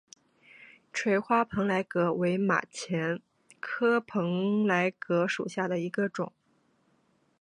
[0.91, 3.21] 垂花蓬莱葛为马钱
[3.59, 6.33] 科蓬莱葛属下的一个种。